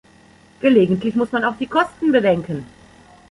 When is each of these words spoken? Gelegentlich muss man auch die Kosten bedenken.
Gelegentlich 0.61 1.13
muss 1.15 1.31
man 1.31 1.43
auch 1.43 1.57
die 1.57 1.67
Kosten 1.67 2.11
bedenken. 2.11 2.65